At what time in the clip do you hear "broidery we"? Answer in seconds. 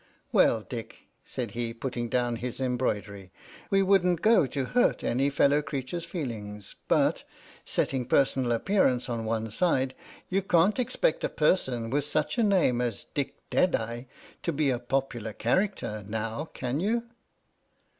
2.75-3.83